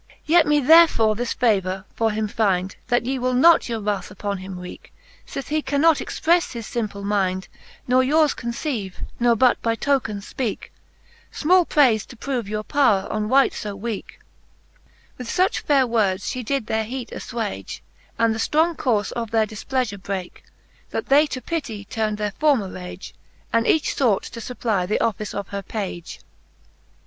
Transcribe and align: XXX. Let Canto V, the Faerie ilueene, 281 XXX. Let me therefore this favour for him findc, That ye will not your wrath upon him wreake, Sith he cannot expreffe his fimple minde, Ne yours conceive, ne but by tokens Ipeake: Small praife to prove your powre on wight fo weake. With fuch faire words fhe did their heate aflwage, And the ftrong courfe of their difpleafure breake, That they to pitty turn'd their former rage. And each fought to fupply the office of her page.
XXX. 0.27 0.33
Let 0.33 0.33
Canto 0.33 0.33
V, 0.33 0.33
the 0.33 0.39
Faerie 0.39 0.45
ilueene, 0.57 0.65
281 0.79 0.79
XXX. 0.79 0.79
Let 0.79 0.87
me 0.87 0.97
therefore 0.97 1.15
this 1.15 1.33
favour 1.33 1.85
for 1.93 2.11
him 2.11 2.27
findc, 2.27 2.75
That 2.87 3.05
ye 3.05 3.19
will 3.19 3.33
not 3.35 3.69
your 3.69 3.79
wrath 3.81 4.09
upon 4.11 4.37
him 4.39 4.55
wreake, 4.59 4.91
Sith 5.27 5.47
he 5.49 5.61
cannot 5.61 5.97
expreffe 5.97 6.53
his 6.53 6.67
fimple 6.67 7.03
minde, 7.03 7.47
Ne 7.87 8.01
yours 8.03 8.33
conceive, 8.33 8.97
ne 9.19 9.35
but 9.35 9.61
by 9.61 9.75
tokens 9.75 10.33
Ipeake: 10.33 10.69
Small 11.31 11.67
praife 11.67 12.07
to 12.07 12.15
prove 12.15 12.49
your 12.49 12.63
powre 12.63 13.07
on 13.11 13.29
wight 13.29 13.53
fo 13.53 13.75
weake. 13.75 14.19
With 15.19 15.27
fuch 15.27 15.59
faire 15.59 15.85
words 15.85 16.31
fhe 16.31 16.43
did 16.43 16.65
their 16.65 16.85
heate 16.85 17.11
aflwage, 17.11 17.81
And 18.17 18.33
the 18.33 18.39
ftrong 18.39 18.75
courfe 18.75 19.11
of 19.11 19.29
their 19.29 19.45
difpleafure 19.45 20.01
breake, 20.01 20.43
That 20.89 21.09
they 21.09 21.27
to 21.27 21.41
pitty 21.41 21.85
turn'd 21.85 22.17
their 22.17 22.31
former 22.39 22.71
rage. 22.73 23.13
And 23.53 23.67
each 23.67 23.93
fought 23.93 24.23
to 24.23 24.39
fupply 24.39 24.87
the 24.87 24.99
office 24.99 25.35
of 25.35 25.49
her 25.49 25.61
page. 25.61 26.21